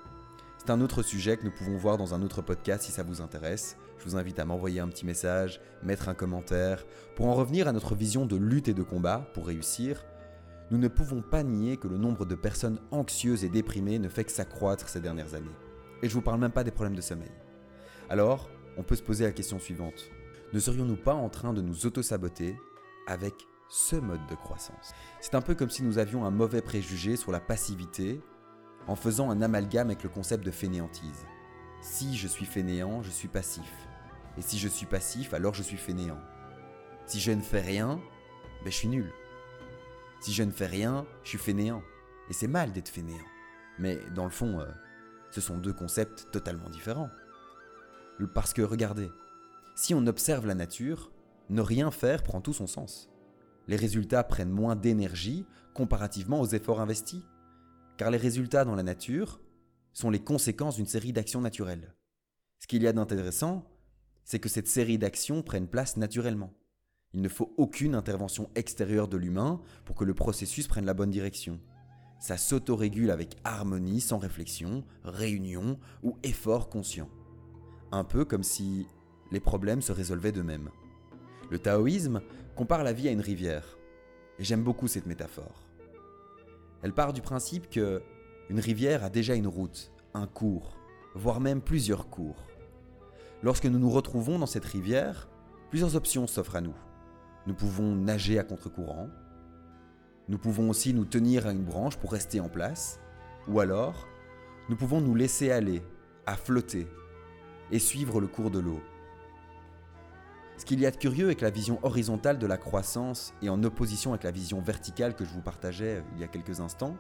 c'est 0.58 0.72
un 0.72 0.82
autre 0.82 1.04
sujet 1.04 1.38
que 1.38 1.46
nous 1.46 1.54
pouvons 1.54 1.78
voir 1.78 1.98
dans 1.98 2.16
un 2.16 2.24
autre 2.24 2.42
podcast 2.42 2.86
si 2.86 2.92
ça 2.92 3.04
vous 3.04 3.22
intéresse. 3.22 3.78
Je 3.98 4.04
vous 4.06 4.16
invite 4.16 4.40
à 4.40 4.46
m'envoyer 4.46 4.80
un 4.80 4.88
petit 4.88 5.06
message, 5.06 5.60
mettre 5.84 6.10
un 6.10 6.14
commentaire. 6.14 6.86
Pour 7.16 7.28
en 7.28 7.34
revenir 7.34 7.68
à 7.68 7.72
notre 7.72 7.96
vision 7.96 8.26
de 8.26 8.36
lutte 8.36 8.68
et 8.68 8.74
de 8.74 8.84
combat, 8.84 9.30
pour 9.34 9.48
réussir, 9.48 10.06
nous 10.70 10.78
ne 10.78 10.88
pouvons 10.88 11.22
pas 11.22 11.44
nier 11.44 11.78
que 11.78 11.88
le 11.88 11.98
nombre 11.98 12.26
de 12.26 12.36
personnes 12.36 12.80
anxieuses 12.92 13.44
et 13.44 13.50
déprimées 13.50 14.00
ne 14.00 14.10
fait 14.10 14.26
que 14.26 14.32
s'accroître 14.32 14.90
ces 14.90 15.00
dernières 15.00 15.34
années. 15.34 15.56
Et 16.04 16.10
je 16.10 16.14
vous 16.14 16.22
parle 16.22 16.40
même 16.40 16.52
pas 16.52 16.64
des 16.64 16.72
problèmes 16.72 16.96
de 16.96 17.02
sommeil. 17.02 17.32
Alors, 18.10 18.50
on 18.78 18.84
peut 18.84 18.96
se 18.96 19.02
poser 19.02 19.24
la 19.24 19.32
question 19.32 19.60
suivante. 19.60 20.12
Ne 20.54 20.60
serions-nous 20.60 20.98
pas 20.98 21.14
en 21.14 21.30
train 21.30 21.54
de 21.54 21.62
nous 21.62 21.86
auto-saboter 21.86 22.58
avec 23.08 23.34
ce 23.70 23.96
mode 23.96 24.26
de 24.30 24.36
croissance? 24.36 24.94
C'est 25.20 25.36
un 25.36 25.42
peu 25.42 25.56
comme 25.56 25.70
si 25.70 25.84
nous 25.84 25.98
avions 25.98 26.26
un 26.26 26.32
mauvais 26.32 26.62
préjugé 26.62 27.16
sur 27.16 27.32
la 27.32 27.40
passivité 27.40 28.22
en 28.88 28.96
faisant 28.96 29.32
un 29.32 29.42
amalgame 29.42 29.88
avec 29.88 30.04
le 30.04 30.10
concept 30.10 30.46
de 30.46 30.52
fainéantise. 30.52 31.26
Si 31.82 32.16
je 32.16 32.28
suis 32.28 32.46
fainéant, 32.46 33.02
je 33.04 33.10
suis 33.10 33.28
passif. 33.28 33.87
Et 34.38 34.42
si 34.42 34.60
je 34.60 34.68
suis 34.68 34.86
passif, 34.86 35.34
alors 35.34 35.54
je 35.54 35.64
suis 35.64 35.78
fainéant. 35.78 36.20
Si 37.06 37.20
je 37.20 37.32
ne 37.32 37.42
fais 37.42 37.62
rien, 37.62 38.02
ben 38.64 38.72
je 38.72 38.78
suis 38.78 38.88
nul. 38.88 39.12
Si 40.20 40.34
je 40.34 40.44
ne 40.44 40.52
fais 40.52 40.66
rien, 40.68 41.06
je 41.24 41.30
suis 41.30 41.38
fainéant. 41.38 41.82
Et 42.30 42.34
c'est 42.34 42.48
mal 42.48 42.72
d'être 42.72 42.90
fainéant. 42.90 43.26
Mais 43.80 43.98
dans 44.16 44.26
le 44.26 44.32
fond, 44.32 44.60
euh, 44.60 44.68
ce 45.32 45.42
sont 45.42 45.58
deux 45.58 45.74
concepts 45.74 46.28
totalement 46.32 46.70
différents. 46.70 47.10
Parce 48.34 48.54
que 48.54 48.62
regardez, 48.62 49.10
si 49.76 49.94
on 49.94 50.08
observe 50.08 50.48
la 50.48 50.56
nature, 50.56 51.12
ne 51.50 51.62
rien 51.62 51.92
faire 51.92 52.24
prend 52.24 52.42
tout 52.42 52.54
son 52.54 52.68
sens. 52.68 53.10
Les 53.68 53.76
résultats 53.76 54.24
prennent 54.24 54.52
moins 54.52 54.76
d'énergie 54.76 55.46
comparativement 55.74 56.42
aux 56.42 56.48
efforts 56.48 56.82
investis, 56.82 57.22
car 57.98 58.12
les 58.12 58.18
résultats 58.18 58.66
dans 58.66 58.76
la 58.76 58.84
nature 58.84 59.40
sont 59.94 60.10
les 60.10 60.24
conséquences 60.24 60.76
d'une 60.76 60.88
série 60.88 61.14
d'actions 61.14 61.42
naturelles. 61.42 61.96
Ce 62.60 62.68
qu'il 62.68 62.82
y 62.82 62.88
a 62.88 62.94
d'intéressant, 62.94 63.68
c'est 64.28 64.40
que 64.40 64.50
cette 64.50 64.68
série 64.68 64.98
d'actions 64.98 65.42
prenne 65.42 65.70
place 65.70 65.96
naturellement. 65.96 66.52
Il 67.14 67.22
ne 67.22 67.30
faut 67.30 67.54
aucune 67.56 67.96
intervention 67.96 68.50
extérieure 68.56 69.08
de 69.08 69.16
l'humain 69.16 69.62
pour 69.86 69.96
que 69.96 70.04
le 70.04 70.14
processus 70.14 70.68
prenne 70.68 70.86
la 70.86 70.94
bonne 70.94 71.12
direction. 71.12 71.62
Ça 72.20 72.36
s'autorégule 72.36 73.10
avec 73.10 73.38
harmonie, 73.46 74.02
sans 74.02 74.18
réflexion, 74.18 74.84
réunion 75.06 75.80
ou 76.04 76.18
effort 76.24 76.68
conscient. 76.68 77.10
Un 77.94 78.04
peu 78.04 78.26
comme 78.26 78.44
si 78.44 78.86
les 79.32 79.40
problèmes 79.40 79.82
se 79.82 79.94
résolvaient 79.94 80.34
d'eux-mêmes. 80.34 80.72
Le 81.50 81.58
taoïsme 81.58 82.22
compare 82.58 82.84
la 82.84 82.92
vie 82.92 83.08
à 83.08 83.12
une 83.12 83.22
rivière. 83.22 83.78
Et 84.40 84.44
j'aime 84.44 84.64
beaucoup 84.64 84.90
cette 84.90 85.06
métaphore. 85.06 85.64
Elle 86.82 86.94
part 86.94 87.14
du 87.14 87.22
principe 87.22 87.70
que 87.70 88.04
une 88.50 88.60
rivière 88.60 89.06
a 89.06 89.10
déjà 89.10 89.36
une 89.36 89.48
route, 89.48 89.94
un 90.14 90.28
cours, 90.28 90.78
voire 91.16 91.40
même 91.40 91.62
plusieurs 91.62 92.10
cours. 92.10 92.46
Lorsque 93.44 93.66
nous 93.66 93.80
nous 93.80 93.90
retrouvons 93.90 94.40
dans 94.40 94.46
cette 94.46 94.66
rivière, 94.66 95.30
plusieurs 95.70 95.96
options 95.96 96.28
s'offrent 96.28 96.56
à 96.56 96.62
nous. 96.62 96.76
Nous 97.46 97.54
pouvons 97.54 97.96
nager 97.96 98.40
à 98.40 98.44
contre-courant, 98.44 99.10
nous 100.30 100.38
pouvons 100.38 100.70
aussi 100.70 100.94
nous 100.94 101.06
tenir 101.06 101.48
à 101.48 101.52
une 101.52 101.64
branche 101.64 101.96
pour 101.96 102.12
rester 102.12 102.42
en 102.42 102.50
place, 102.50 103.00
ou 103.48 103.62
alors 103.62 104.08
nous 104.68 104.76
pouvons 104.76 105.00
nous 105.00 105.16
laisser 105.16 105.52
aller, 105.52 105.82
à 106.26 106.36
flotter, 106.36 106.88
et 107.72 107.80
suivre 107.80 108.20
le 108.20 108.28
cours 108.28 108.52
de 108.52 108.60
l'eau. 108.60 108.82
Ce 110.58 110.66
qu'il 110.66 110.82
y 110.82 110.86
a 110.86 110.92
de 110.92 110.98
curieux 110.98 111.26
avec 111.26 111.40
la 111.40 111.50
vision 111.50 111.80
horizontale 111.84 112.40
de 112.40 112.48
la 112.48 112.58
croissance 112.58 113.34
et 113.42 113.50
en 113.50 113.64
opposition 113.64 114.12
avec 114.12 114.24
la 114.24 114.32
vision 114.32 114.60
verticale 114.60 115.16
que 115.16 115.24
je 115.24 115.30
vous 115.30 115.42
partageais 115.42 116.04
il 116.16 116.20
y 116.20 116.24
a 116.24 116.28
quelques 116.28 116.60
instants, 116.60 116.98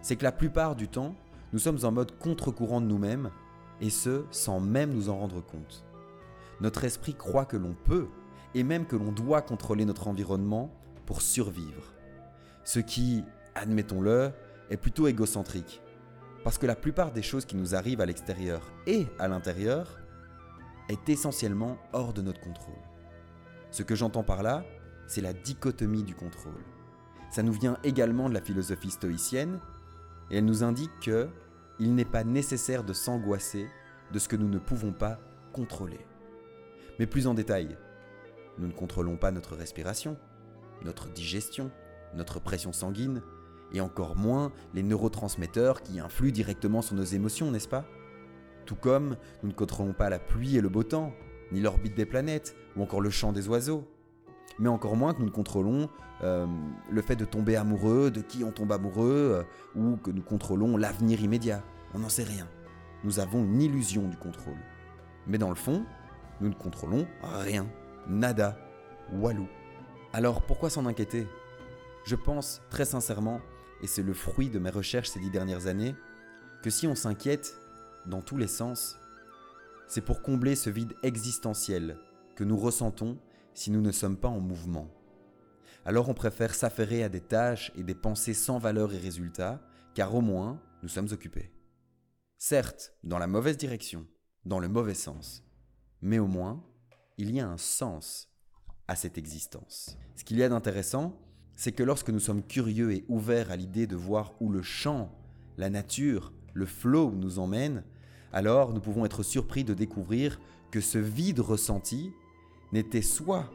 c'est 0.00 0.16
que 0.16 0.24
la 0.24 0.32
plupart 0.32 0.74
du 0.74 0.88
temps, 0.88 1.14
nous 1.52 1.60
sommes 1.60 1.84
en 1.84 1.92
mode 1.92 2.18
contre-courant 2.18 2.80
de 2.80 2.86
nous-mêmes, 2.86 3.30
et 3.80 3.90
ce, 3.90 4.24
sans 4.30 4.60
même 4.60 4.92
nous 4.92 5.08
en 5.08 5.18
rendre 5.18 5.40
compte. 5.40 5.84
Notre 6.60 6.84
esprit 6.84 7.14
croit 7.14 7.44
que 7.44 7.56
l'on 7.56 7.74
peut, 7.74 8.08
et 8.54 8.62
même 8.62 8.86
que 8.86 8.96
l'on 8.96 9.12
doit 9.12 9.42
contrôler 9.42 9.84
notre 9.84 10.08
environnement 10.08 10.70
pour 11.06 11.22
survivre. 11.22 11.92
Ce 12.62 12.78
qui, 12.78 13.24
admettons-le, 13.54 14.32
est 14.70 14.76
plutôt 14.76 15.08
égocentrique. 15.08 15.82
Parce 16.44 16.58
que 16.58 16.66
la 16.66 16.76
plupart 16.76 17.12
des 17.12 17.22
choses 17.22 17.44
qui 17.44 17.56
nous 17.56 17.74
arrivent 17.74 18.00
à 18.00 18.06
l'extérieur 18.06 18.72
et 18.86 19.06
à 19.18 19.28
l'intérieur 19.28 19.98
est 20.88 21.08
essentiellement 21.08 21.78
hors 21.92 22.12
de 22.12 22.22
notre 22.22 22.40
contrôle. 22.40 22.74
Ce 23.70 23.82
que 23.82 23.94
j'entends 23.94 24.22
par 24.22 24.42
là, 24.42 24.64
c'est 25.06 25.20
la 25.20 25.32
dichotomie 25.32 26.04
du 26.04 26.14
contrôle. 26.14 26.62
Ça 27.30 27.42
nous 27.42 27.52
vient 27.52 27.78
également 27.82 28.28
de 28.28 28.34
la 28.34 28.40
philosophie 28.40 28.90
stoïcienne 28.90 29.58
et 30.30 30.38
elle 30.38 30.44
nous 30.44 30.62
indique 30.62 30.92
que 31.00 31.28
il 31.78 31.94
n'est 31.94 32.04
pas 32.04 32.24
nécessaire 32.24 32.84
de 32.84 32.92
s'angoisser 32.92 33.66
de 34.12 34.18
ce 34.18 34.28
que 34.28 34.36
nous 34.36 34.48
ne 34.48 34.58
pouvons 34.58 34.92
pas 34.92 35.18
contrôler. 35.52 36.00
Mais 36.98 37.06
plus 37.06 37.26
en 37.26 37.34
détail, 37.34 37.76
nous 38.58 38.68
ne 38.68 38.72
contrôlons 38.72 39.16
pas 39.16 39.32
notre 39.32 39.56
respiration, 39.56 40.16
notre 40.84 41.08
digestion, 41.08 41.70
notre 42.14 42.40
pression 42.40 42.72
sanguine, 42.72 43.22
et 43.72 43.80
encore 43.80 44.14
moins 44.14 44.52
les 44.72 44.82
neurotransmetteurs 44.82 45.82
qui 45.82 45.98
influent 45.98 46.30
directement 46.30 46.82
sur 46.82 46.94
nos 46.94 47.02
émotions, 47.02 47.50
n'est-ce 47.50 47.68
pas? 47.68 47.84
Tout 48.66 48.76
comme 48.76 49.16
nous 49.42 49.48
ne 49.48 49.54
contrôlons 49.54 49.92
pas 49.92 50.08
la 50.08 50.20
pluie 50.20 50.56
et 50.56 50.60
le 50.60 50.68
beau 50.68 50.84
temps, 50.84 51.12
ni 51.50 51.60
l'orbite 51.60 51.96
des 51.96 52.06
planètes, 52.06 52.56
ou 52.76 52.82
encore 52.82 53.00
le 53.00 53.10
chant 53.10 53.32
des 53.32 53.48
oiseaux. 53.48 53.88
Mais 54.58 54.68
encore 54.68 54.96
moins 54.96 55.14
que 55.14 55.18
nous 55.20 55.26
ne 55.26 55.30
contrôlons 55.30 55.88
euh, 56.22 56.46
le 56.90 57.02
fait 57.02 57.16
de 57.16 57.24
tomber 57.24 57.56
amoureux, 57.56 58.10
de 58.10 58.20
qui 58.20 58.44
on 58.44 58.52
tombe 58.52 58.72
amoureux, 58.72 59.44
euh, 59.44 59.80
ou 59.80 59.96
que 59.96 60.10
nous 60.10 60.22
contrôlons 60.22 60.76
l'avenir 60.76 61.20
immédiat. 61.20 61.62
On 61.92 61.98
n'en 61.98 62.08
sait 62.08 62.24
rien. 62.24 62.46
Nous 63.02 63.18
avons 63.18 63.42
une 63.44 63.60
illusion 63.60 64.08
du 64.08 64.16
contrôle. 64.16 64.58
Mais 65.26 65.38
dans 65.38 65.48
le 65.48 65.54
fond, 65.54 65.84
nous 66.40 66.48
ne 66.48 66.54
contrôlons 66.54 67.06
rien. 67.22 67.66
Nada. 68.06 68.56
Walou. 69.12 69.48
Alors 70.12 70.42
pourquoi 70.42 70.70
s'en 70.70 70.86
inquiéter? 70.86 71.26
Je 72.04 72.16
pense 72.16 72.62
très 72.70 72.84
sincèrement, 72.84 73.40
et 73.82 73.86
c'est 73.86 74.02
le 74.02 74.14
fruit 74.14 74.50
de 74.50 74.58
mes 74.58 74.70
recherches 74.70 75.10
ces 75.10 75.20
dix 75.20 75.30
dernières 75.30 75.66
années, 75.66 75.94
que 76.62 76.70
si 76.70 76.86
on 76.86 76.94
s'inquiète, 76.94 77.56
dans 78.06 78.22
tous 78.22 78.36
les 78.36 78.46
sens, 78.46 78.98
c'est 79.86 80.04
pour 80.04 80.22
combler 80.22 80.54
ce 80.54 80.70
vide 80.70 80.94
existentiel 81.02 81.98
que 82.36 82.44
nous 82.44 82.56
ressentons 82.56 83.18
si 83.54 83.70
nous 83.70 83.80
ne 83.80 83.92
sommes 83.92 84.16
pas 84.16 84.28
en 84.28 84.40
mouvement. 84.40 84.90
Alors 85.84 86.08
on 86.08 86.14
préfère 86.14 86.54
s'affairer 86.54 87.02
à 87.04 87.08
des 87.08 87.20
tâches 87.20 87.72
et 87.76 87.82
des 87.82 87.94
pensées 87.94 88.34
sans 88.34 88.58
valeur 88.58 88.92
et 88.92 88.98
résultat, 88.98 89.62
car 89.94 90.14
au 90.14 90.20
moins 90.20 90.60
nous 90.82 90.88
sommes 90.88 91.08
occupés. 91.12 91.52
Certes, 92.38 92.94
dans 93.04 93.18
la 93.18 93.26
mauvaise 93.26 93.56
direction, 93.56 94.06
dans 94.44 94.58
le 94.58 94.68
mauvais 94.68 94.94
sens, 94.94 95.44
mais 96.02 96.18
au 96.18 96.26
moins, 96.26 96.62
il 97.16 97.34
y 97.34 97.40
a 97.40 97.48
un 97.48 97.56
sens 97.56 98.28
à 98.88 98.96
cette 98.96 99.16
existence. 99.16 99.96
Ce 100.16 100.24
qu'il 100.24 100.38
y 100.38 100.42
a 100.42 100.48
d'intéressant, 100.48 101.18
c'est 101.56 101.72
que 101.72 101.82
lorsque 101.82 102.10
nous 102.10 102.20
sommes 102.20 102.42
curieux 102.42 102.92
et 102.92 103.04
ouverts 103.08 103.50
à 103.50 103.56
l'idée 103.56 103.86
de 103.86 103.96
voir 103.96 104.34
où 104.40 104.50
le 104.50 104.62
champ, 104.62 105.10
la 105.56 105.70
nature, 105.70 106.32
le 106.52 106.66
flot 106.66 107.12
nous 107.12 107.38
emmène, 107.38 107.84
alors 108.32 108.72
nous 108.72 108.80
pouvons 108.80 109.04
être 109.04 109.22
surpris 109.22 109.64
de 109.64 109.74
découvrir 109.74 110.40
que 110.70 110.80
ce 110.80 110.98
vide 110.98 111.40
ressenti 111.40 112.10
n'était 112.74 113.02
soit 113.02 113.48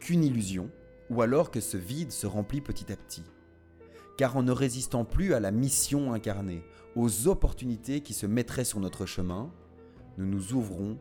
qu'une 0.00 0.22
illusion, 0.22 0.70
ou 1.08 1.22
alors 1.22 1.50
que 1.50 1.60
ce 1.60 1.78
vide 1.78 2.12
se 2.12 2.26
remplit 2.26 2.60
petit 2.60 2.92
à 2.92 2.96
petit. 2.96 3.24
Car 4.18 4.36
en 4.36 4.42
ne 4.42 4.52
résistant 4.52 5.06
plus 5.06 5.32
à 5.32 5.40
la 5.40 5.50
mission 5.50 6.12
incarnée, 6.12 6.62
aux 6.94 7.26
opportunités 7.26 8.02
qui 8.02 8.12
se 8.12 8.26
mettraient 8.26 8.64
sur 8.64 8.78
notre 8.78 9.06
chemin, 9.06 9.50
nous 10.18 10.26
nous 10.26 10.52
ouvrons 10.52 10.98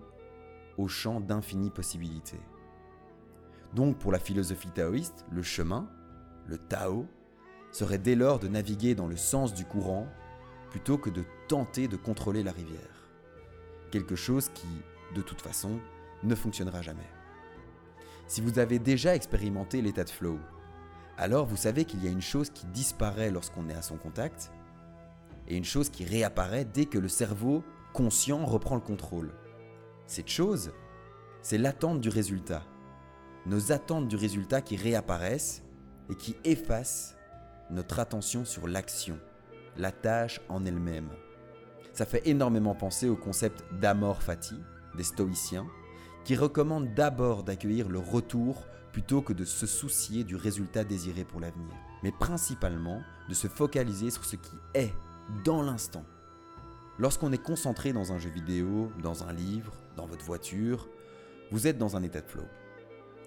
au 0.78 0.88
champ 0.88 1.20
d'infinies 1.20 1.70
possibilités. 1.70 2.40
Donc 3.74 3.98
pour 4.00 4.14
la 4.14 4.20
philosophie 4.20 4.72
taoïste, 4.72 5.26
le 5.30 5.44
chemin, 5.44 5.90
le 6.48 6.58
Tao, 6.58 7.06
serait 7.72 7.98
dès 7.98 8.16
lors 8.16 8.40
de 8.40 8.48
naviguer 8.48 8.96
dans 8.96 9.08
le 9.08 9.18
sens 9.18 9.54
du 9.54 9.66
courant 9.66 10.08
plutôt 10.70 10.98
que 10.98 11.10
de 11.10 11.26
tenter 11.50 11.90
de 11.90 11.98
contrôler 11.98 12.42
la 12.42 12.54
rivière. 12.54 13.10
Quelque 13.92 14.16
chose 14.16 14.50
qui, 14.54 14.68
de 15.14 15.22
toute 15.22 15.42
façon, 15.42 15.80
ne 16.24 16.36
fonctionnera 16.36 16.82
jamais. 16.82 17.15
Si 18.28 18.42
vous 18.42 18.60
avez 18.60 18.80
déjà 18.80 19.16
expérimenté 19.16 19.82
l'état 19.82 20.04
de 20.04 20.10
flow, 20.10 20.40
alors 21.18 21.46
vous 21.46 21.58
savez 21.58 21.86
qu'il 21.86 22.04
y 22.04 22.08
a 22.08 22.12
une 22.12 22.22
chose 22.22 22.50
qui 22.50 22.66
disparaît 22.68 23.32
lorsqu'on 23.32 23.70
est 23.70 23.76
à 23.76 23.82
son 23.82 23.98
contact 23.98 24.52
et 25.48 25.56
une 25.56 25.64
chose 25.64 25.90
qui 25.90 26.06
réapparaît 26.06 26.66
dès 26.66 26.86
que 26.86 26.98
le 26.98 27.08
cerveau 27.08 27.64
conscient 27.94 28.46
reprend 28.46 28.76
le 28.76 28.82
contrôle. 28.82 29.32
Cette 30.08 30.28
chose, 30.28 30.74
c'est 31.42 31.58
l'attente 31.58 32.02
du 32.02 32.10
résultat. 32.10 32.64
Nos 33.46 33.72
attentes 33.72 34.08
du 34.08 34.16
résultat 34.16 34.62
qui 34.62 34.76
réapparaissent 34.76 35.64
et 36.10 36.16
qui 36.16 36.36
effacent 36.44 37.16
notre 37.70 38.00
attention 38.00 38.44
sur 38.44 38.68
l'action, 38.68 39.20
la 39.78 39.92
tâche 39.92 40.42
en 40.50 40.66
elle-même. 40.66 41.10
Ça 41.94 42.06
fait 42.06 42.28
énormément 42.28 42.76
penser 42.76 43.08
au 43.08 43.16
concept 43.16 43.64
d'amor 43.80 44.22
fati 44.24 44.56
des 44.96 45.04
stoïciens 45.04 45.68
qui 46.26 46.36
recommande 46.36 46.94
d'abord 46.96 47.44
d'accueillir 47.44 47.88
le 47.88 48.00
retour 48.00 48.66
plutôt 48.92 49.22
que 49.22 49.32
de 49.32 49.46
se 49.46 49.68
soucier 49.68 50.24
du 50.24 50.36
résultat 50.36 50.84
désiré 50.84 51.24
pour 51.24 51.40
l'avenir, 51.40 51.72
mais 52.02 52.12
principalement 52.12 53.02
de 53.30 53.36
se 53.36 53.48
focaliser 53.48 54.10
sur 54.10 54.26
ce 54.26 54.36
qui 54.36 54.56
est 54.74 54.92
dans 55.44 55.62
l'instant. 55.62 56.04
Lorsqu'on 56.98 57.32
est 57.32 57.44
concentré 57.44 57.94
dans 57.94 58.12
un 58.12 58.18
jeu 58.18 58.30
vidéo, 58.30 58.92
dans 59.04 59.24
un 59.24 59.34
livre, 59.34 59.74
dans 59.96 60.08
votre 60.08 60.26
voiture, 60.26 60.90
vous 61.52 61.68
êtes 61.68 61.78
dans 61.78 61.96
un 61.96 62.02
état 62.02 62.22
de 62.22 62.28
flow. 62.28 62.46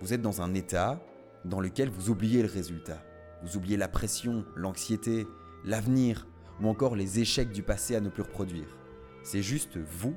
Vous 0.01 0.13
êtes 0.13 0.23
dans 0.23 0.43
un 0.43 0.55
état 0.55 1.01
dans 1.45 1.61
lequel 1.61 1.91
vous 1.91 2.11
oubliez 2.11 2.43
le 2.43 2.49
résultat. 2.49 3.01
Vous 3.45 3.57
oubliez 3.57 3.77
la 3.77 3.89
pression, 3.89 4.45
l'anxiété, 4.57 5.27
l'avenir 5.65 6.27
ou 6.61 6.69
encore 6.69 6.97
les 6.97 7.21
échecs 7.21 7.53
du 7.53 7.63
passé 7.63 7.95
à 7.95 8.01
ne 8.01 8.09
plus 8.09 8.23
reproduire. 8.23 8.77
C'est 9.23 9.43
juste 9.43 9.77
vous 9.77 10.17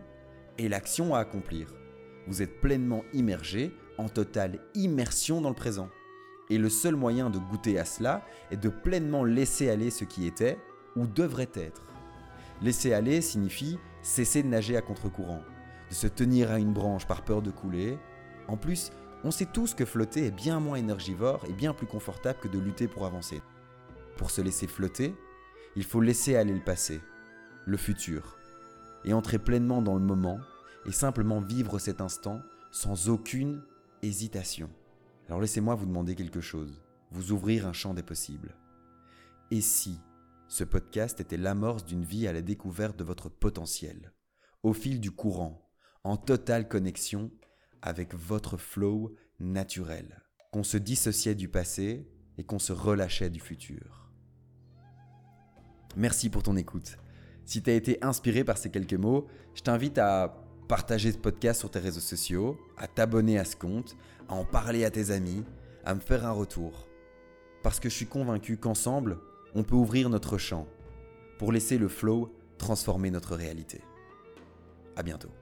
et 0.58 0.68
l'action 0.68 1.14
à 1.14 1.20
accomplir 1.20 1.68
vous 2.28 2.42
êtes 2.42 2.62
pleinement 2.62 3.04
immergé, 3.14 3.72
en 3.98 4.10
totale 4.10 4.60
immersion 4.74 5.42
dans 5.42 5.50
le 5.50 5.56
présent. 5.56 5.90
Et 6.50 6.58
le 6.58 6.70
seul 6.70 6.96
moyen 6.96 7.30
de 7.30 7.40
goûter 7.40 7.80
à 7.80 7.86
cela 7.86 8.26
est 8.50 8.58
de 8.58 8.70
pleinement 8.70 9.24
laisser 9.24 9.70
aller 9.70 9.90
ce 9.90 10.04
qui 10.04 10.28
était 10.28 10.58
ou 10.96 11.08
devrait 11.08 11.52
être. 11.54 11.82
Laisser 12.62 12.94
aller 12.94 13.22
signifie 13.22 13.80
cesser 14.02 14.44
de 14.44 14.48
nager 14.48 14.76
à 14.76 14.82
contre-courant, 14.82 15.44
de 15.90 15.94
se 15.94 16.08
tenir 16.08 16.52
à 16.52 16.60
une 16.60 16.74
branche 16.74 17.06
par 17.06 17.24
peur 17.24 17.42
de 17.42 17.52
couler. 17.52 17.98
En 18.48 18.58
plus, 18.58 18.92
on 19.24 19.32
sait 19.32 19.46
tous 19.46 19.74
que 19.74 19.86
flotter 19.86 20.26
est 20.26 20.32
bien 20.32 20.60
moins 20.60 20.78
énergivore 20.78 21.46
et 21.48 21.54
bien 21.54 21.74
plus 21.74 21.88
confortable 21.88 22.40
que 22.40 22.48
de 22.48 22.60
lutter 22.60 22.88
pour 22.88 23.06
avancer. 23.06 23.42
Pour 24.18 24.32
se 24.32 24.42
laisser 24.42 24.68
flotter, 24.68 25.16
il 25.76 25.84
faut 25.84 26.02
laisser 26.02 26.36
aller 26.36 26.54
le 26.54 26.64
passé, 26.64 27.02
le 27.66 27.78
futur, 27.78 28.38
et 29.06 29.14
entrer 29.14 29.40
pleinement 29.40 29.82
dans 29.82 29.96
le 29.96 30.02
moment 30.02 30.40
et 30.86 30.92
simplement 30.92 31.40
vivre 31.40 31.80
cet 31.80 32.02
instant 32.02 32.42
sans 32.72 33.10
aucune 33.10 33.62
hésitation. 34.02 34.70
Alors 35.28 35.42
laissez-moi 35.42 35.76
vous 35.76 35.86
demander 35.86 36.16
quelque 36.16 36.42
chose, 36.42 36.82
vous 37.12 37.32
ouvrir 37.32 37.68
un 37.68 37.74
champ 37.74 37.94
des 37.94 38.04
possibles. 38.04 38.56
Et 39.52 39.62
si 39.62 40.00
ce 40.48 40.64
podcast 40.64 41.20
était 41.20 41.38
l'amorce 41.38 41.86
d'une 41.86 42.04
vie 42.04 42.28
à 42.28 42.34
la 42.34 42.42
découverte 42.42 42.98
de 42.98 43.04
votre 43.04 43.30
potentiel, 43.30 44.14
au 44.64 44.74
fil 44.74 45.00
du 45.00 45.12
courant, 45.12 45.70
en 46.04 46.18
totale 46.18 46.68
connexion 46.68 47.32
avec 47.82 48.14
votre 48.14 48.58
flow 48.58 49.16
naturel 49.40 50.22
qu'on 50.52 50.64
se 50.64 50.78
dissociait 50.78 51.36
du 51.36 51.48
passé 51.48 52.08
et 52.38 52.44
qu'on 52.44 52.60
se 52.60 52.74
relâchait 52.74 53.30
du 53.30 53.40
futur. 53.40 54.12
Merci 55.96 56.30
pour 56.30 56.44
ton 56.44 56.56
écoute. 56.56 56.98
Si 57.46 57.64
tu 57.64 57.70
as 57.70 57.74
été 57.74 58.04
inspiré 58.04 58.44
par 58.44 58.58
ces 58.58 58.70
quelques 58.70 58.94
mots, 58.94 59.28
je 59.54 59.62
t'invite 59.62 59.98
à 59.98 60.41
partager 60.72 61.12
ce 61.12 61.18
podcast 61.18 61.60
sur 61.60 61.70
tes 61.70 61.80
réseaux 61.80 62.00
sociaux, 62.00 62.58
à 62.78 62.88
t'abonner 62.88 63.38
à 63.38 63.44
ce 63.44 63.58
compte, 63.58 63.98
à 64.30 64.36
en 64.36 64.46
parler 64.46 64.86
à 64.86 64.90
tes 64.90 65.12
amis, 65.12 65.44
à 65.84 65.94
me 65.94 66.00
faire 66.00 66.26
un 66.26 66.32
retour. 66.32 66.88
Parce 67.62 67.82
que 67.82 67.90
je 67.90 67.94
suis 67.94 68.06
convaincu 68.06 68.56
qu'ensemble, 68.56 69.18
on 69.54 69.64
peut 69.64 69.76
ouvrir 69.76 70.10
notre 70.10 70.38
champ 70.38 70.70
pour 71.40 71.52
laisser 71.52 71.78
le 71.78 71.90
flow 71.90 72.34
transformer 72.58 73.12
notre 73.12 73.36
réalité. 73.36 73.82
À 74.96 75.04
bientôt. 75.04 75.41